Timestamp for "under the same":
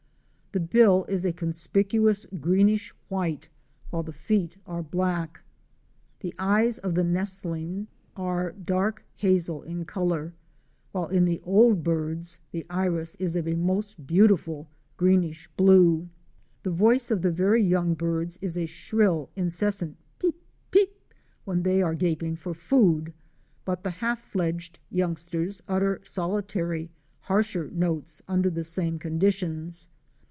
28.27-28.99